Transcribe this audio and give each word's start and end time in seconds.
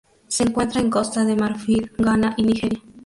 Se 0.29 0.41
encuentra 0.41 0.81
en 0.81 0.89
Costa 0.89 1.25
de 1.25 1.35
Marfil, 1.35 1.91
Ghana 1.99 2.33
y 2.35 2.41
Nigeria. 2.45 2.81